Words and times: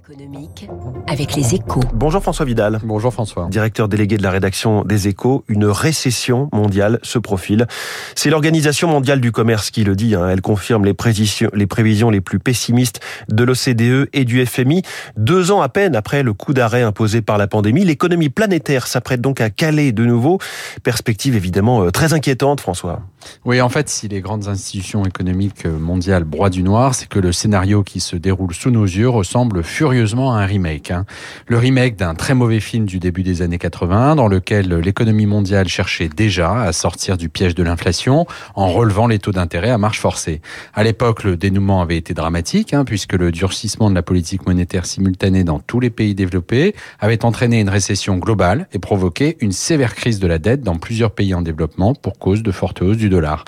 économique 0.00 0.66
avec 1.08 1.34
les 1.36 1.54
échos. 1.54 1.82
Bonjour 1.92 2.22
François 2.22 2.46
Vidal. 2.46 2.80
Bonjour 2.84 3.12
François. 3.12 3.48
Directeur 3.50 3.86
délégué 3.86 4.16
de 4.16 4.22
la 4.22 4.30
rédaction 4.30 4.82
des 4.82 5.08
échos, 5.08 5.44
une 5.46 5.66
récession 5.66 6.48
mondiale 6.52 6.98
se 7.02 7.18
profile. 7.18 7.66
C'est 8.14 8.30
l'Organisation 8.30 8.88
mondiale 8.88 9.20
du 9.20 9.30
commerce 9.30 9.70
qui 9.70 9.84
le 9.84 9.94
dit. 9.94 10.14
Hein. 10.14 10.28
Elle 10.30 10.40
confirme 10.40 10.86
les 10.86 10.94
prévisions, 10.94 11.50
les 11.52 11.66
prévisions 11.66 12.08
les 12.08 12.22
plus 12.22 12.38
pessimistes 12.38 13.00
de 13.28 13.44
l'OCDE 13.44 14.08
et 14.14 14.24
du 14.24 14.44
FMI. 14.46 14.82
Deux 15.16 15.50
ans 15.50 15.60
à 15.60 15.68
peine 15.68 15.94
après 15.94 16.22
le 16.22 16.32
coup 16.32 16.54
d'arrêt 16.54 16.82
imposé 16.82 17.20
par 17.20 17.36
la 17.36 17.46
pandémie, 17.46 17.84
l'économie 17.84 18.30
planétaire 18.30 18.86
s'apprête 18.86 19.20
donc 19.20 19.40
à 19.42 19.50
caler 19.50 19.92
de 19.92 20.06
nouveau. 20.06 20.38
Perspective 20.82 21.36
évidemment 21.36 21.82
euh, 21.82 21.90
très 21.90 22.14
inquiétante, 22.14 22.60
François. 22.60 23.02
Oui, 23.44 23.60
en 23.60 23.68
fait, 23.68 23.88
si 23.88 24.08
les 24.08 24.20
grandes 24.20 24.48
institutions 24.48 25.04
économiques 25.04 25.66
mondiales 25.66 26.24
broient 26.24 26.50
du 26.50 26.62
noir, 26.62 26.94
c'est 26.94 27.08
que 27.08 27.18
le 27.18 27.32
scénario 27.32 27.82
qui 27.82 28.00
se 28.00 28.16
déroule 28.16 28.54
sous 28.54 28.70
nos 28.70 28.84
yeux 28.84 29.08
ressemble 29.08 29.62
furieusement 29.62 30.34
à 30.34 30.40
un 30.40 30.46
remake. 30.46 30.90
Hein. 30.90 31.04
Le 31.46 31.58
remake 31.58 31.96
d'un 31.96 32.14
très 32.14 32.34
mauvais 32.34 32.60
film 32.60 32.86
du 32.86 32.98
début 32.98 33.22
des 33.22 33.42
années 33.42 33.58
80, 33.58 34.16
dans 34.16 34.28
lequel 34.28 34.68
l'économie 34.74 35.26
mondiale 35.26 35.68
cherchait 35.68 36.08
déjà 36.08 36.62
à 36.62 36.72
sortir 36.72 37.16
du 37.16 37.28
piège 37.28 37.54
de 37.54 37.62
l'inflation 37.62 38.26
en 38.54 38.68
relevant 38.68 39.06
les 39.06 39.18
taux 39.18 39.32
d'intérêt 39.32 39.70
à 39.70 39.78
marche 39.78 40.00
forcée. 40.00 40.40
À 40.74 40.82
l'époque, 40.82 41.24
le 41.24 41.36
dénouement 41.36 41.82
avait 41.82 41.96
été 41.96 42.14
dramatique, 42.14 42.74
hein, 42.74 42.84
puisque 42.84 43.14
le 43.14 43.30
durcissement 43.32 43.90
de 43.90 43.94
la 43.94 44.02
politique 44.02 44.46
monétaire 44.46 44.86
simultanée 44.86 45.44
dans 45.44 45.58
tous 45.58 45.80
les 45.80 45.90
pays 45.90 46.14
développés 46.14 46.74
avait 46.98 47.24
entraîné 47.24 47.60
une 47.60 47.68
récession 47.68 48.16
globale 48.16 48.68
et 48.72 48.78
provoqué 48.78 49.36
une 49.40 49.52
sévère 49.52 49.94
crise 49.94 50.20
de 50.20 50.26
la 50.26 50.38
dette 50.38 50.62
dans 50.62 50.76
plusieurs 50.76 51.12
pays 51.12 51.34
en 51.34 51.42
développement 51.42 51.94
pour 51.94 52.18
cause 52.18 52.42
de 52.42 52.52
forte 52.52 52.82
hausse 52.82 52.96
du 52.96 53.09
dollar. 53.10 53.44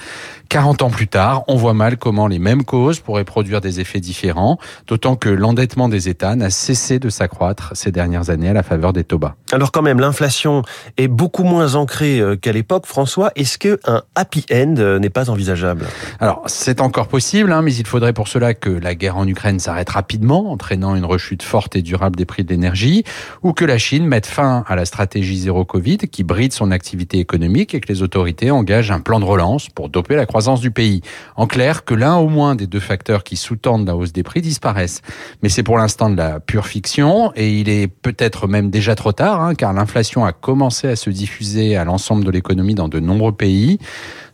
40 0.52 0.82
ans 0.82 0.90
plus 0.90 1.08
tard, 1.08 1.44
on 1.48 1.56
voit 1.56 1.72
mal 1.72 1.96
comment 1.96 2.26
les 2.26 2.38
mêmes 2.38 2.62
causes 2.62 3.00
pourraient 3.00 3.24
produire 3.24 3.62
des 3.62 3.80
effets 3.80 4.00
différents, 4.00 4.58
d'autant 4.86 5.16
que 5.16 5.30
l'endettement 5.30 5.88
des 5.88 6.10
États 6.10 6.36
n'a 6.36 6.50
cessé 6.50 6.98
de 6.98 7.08
s'accroître 7.08 7.70
ces 7.74 7.90
dernières 7.90 8.28
années 8.28 8.50
à 8.50 8.52
la 8.52 8.62
faveur 8.62 8.92
des 8.92 9.02
taux 9.02 9.18
bas. 9.18 9.34
Alors 9.50 9.72
quand 9.72 9.80
même, 9.80 9.98
l'inflation 9.98 10.62
est 10.98 11.08
beaucoup 11.08 11.44
moins 11.44 11.74
ancrée 11.74 12.20
euh, 12.20 12.36
qu'à 12.36 12.52
l'époque. 12.52 12.84
François, 12.84 13.32
est-ce 13.34 13.56
qu'un 13.56 14.02
happy 14.14 14.44
end 14.52 14.74
euh, 14.76 14.98
n'est 14.98 15.08
pas 15.08 15.30
envisageable? 15.30 15.86
Alors 16.20 16.42
c'est 16.48 16.82
encore 16.82 17.08
possible, 17.08 17.50
hein, 17.50 17.62
mais 17.62 17.74
il 17.74 17.86
faudrait 17.86 18.12
pour 18.12 18.28
cela 18.28 18.52
que 18.52 18.68
la 18.68 18.94
guerre 18.94 19.16
en 19.16 19.26
Ukraine 19.26 19.58
s'arrête 19.58 19.88
rapidement, 19.88 20.52
entraînant 20.52 20.94
une 20.94 21.06
rechute 21.06 21.42
forte 21.42 21.76
et 21.76 21.82
durable 21.82 22.16
des 22.16 22.26
prix 22.26 22.44
de 22.44 22.50
l'énergie, 22.50 23.04
ou 23.42 23.54
que 23.54 23.64
la 23.64 23.78
Chine 23.78 24.06
mette 24.06 24.26
fin 24.26 24.64
à 24.68 24.76
la 24.76 24.84
stratégie 24.84 25.38
zéro 25.38 25.64
Covid 25.64 25.96
qui 25.96 26.24
bride 26.24 26.52
son 26.52 26.70
activité 26.72 27.18
économique 27.18 27.74
et 27.74 27.80
que 27.80 27.88
les 27.88 28.02
autorités 28.02 28.50
engagent 28.50 28.90
un 28.90 29.00
plan 29.00 29.18
de 29.18 29.24
relance 29.24 29.51
pour 29.74 29.88
doper 29.88 30.16
la 30.16 30.26
croissance 30.26 30.60
du 30.60 30.70
pays. 30.70 31.00
En 31.36 31.46
clair, 31.46 31.84
que 31.84 31.94
l'un 31.94 32.16
au 32.16 32.28
moins 32.28 32.54
des 32.54 32.66
deux 32.66 32.80
facteurs 32.80 33.24
qui 33.24 33.36
sous-tendent 33.36 33.86
la 33.86 33.96
hausse 33.96 34.12
des 34.12 34.22
prix 34.22 34.40
disparaissent. 34.40 35.02
Mais 35.42 35.48
c'est 35.48 35.62
pour 35.62 35.78
l'instant 35.78 36.10
de 36.10 36.16
la 36.16 36.40
pure 36.40 36.66
fiction 36.66 37.32
et 37.36 37.58
il 37.58 37.68
est 37.68 37.88
peut-être 37.88 38.46
même 38.46 38.70
déjà 38.70 38.94
trop 38.94 39.12
tard, 39.12 39.40
hein, 39.40 39.54
car 39.54 39.72
l'inflation 39.72 40.24
a 40.24 40.32
commencé 40.32 40.88
à 40.88 40.96
se 40.96 41.10
diffuser 41.10 41.76
à 41.76 41.84
l'ensemble 41.84 42.24
de 42.24 42.30
l'économie 42.30 42.74
dans 42.74 42.88
de 42.88 43.00
nombreux 43.00 43.32
pays. 43.32 43.78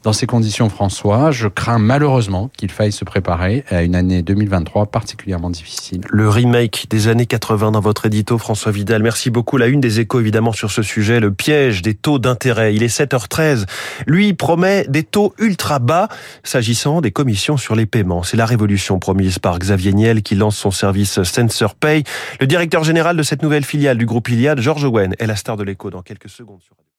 Dans 0.05 0.13
ces 0.13 0.27
conditions, 0.27 0.69
François, 0.69 1.33
je 1.33 1.49
crains 1.49 1.81
malheureusement 1.81 2.51
qu'il 2.57 2.71
faille 2.71 2.93
se 2.93 3.05
préparer 3.05 3.65
à 3.69 3.83
une 3.83 3.97
année 3.97 4.23
2023 4.23 4.87
particulièrement 4.87 5.51
difficile. 5.51 6.03
Le 6.09 6.29
remake 6.29 6.87
des 6.89 7.09
années 7.09 7.27
80 7.27 7.73
dans 7.73 7.81
votre 7.81 8.07
édito, 8.07 8.39
François 8.39 8.71
Vidal. 8.71 9.03
Merci 9.03 9.31
beaucoup. 9.31 9.57
La 9.57 9.67
une 9.67 9.81
des 9.81 9.99
échos, 9.99 10.21
évidemment, 10.21 10.53
sur 10.53 10.71
ce 10.71 10.83
sujet, 10.83 11.19
le 11.19 11.33
piège 11.33 11.83
des 11.83 11.95
taux 11.95 12.21
d'intérêt. 12.21 12.77
Il 12.77 12.85
est 12.85 12.97
7h13. 12.97 13.67
Lui 14.07 14.35
promet 14.35 14.87
des 14.89 15.03
taux 15.11 15.35
ultra 15.39 15.79
bas 15.79 16.09
s'agissant 16.43 17.01
des 17.01 17.11
commissions 17.11 17.57
sur 17.57 17.75
les 17.75 17.87
paiements. 17.87 18.23
C'est 18.23 18.37
la 18.37 18.47
révolution 18.47 18.99
promise 18.99 19.39
par 19.39 19.59
Xavier 19.59 19.93
Niel 19.93 20.23
qui 20.23 20.35
lance 20.35 20.57
son 20.57 20.71
service 20.71 21.23
Sensor 21.23 21.75
Pay. 21.75 22.05
Le 22.41 22.47
directeur 22.47 22.85
général 22.85 23.17
de 23.17 23.23
cette 23.23 23.43
nouvelle 23.43 23.65
filiale 23.65 23.99
du 23.99 24.07
groupe 24.07 24.29
Iliad, 24.29 24.61
Georges 24.61 24.85
Owen, 24.85 25.15
est 25.19 25.27
la 25.27 25.37
star 25.37 25.57
de 25.57 25.65
l'écho 25.65 25.91
dans 25.91 26.03
quelques 26.03 26.29
secondes. 26.29 26.61